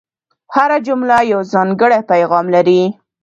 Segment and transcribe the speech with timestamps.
[0.53, 2.81] هره جمله یو ځانګړی پیغام لري.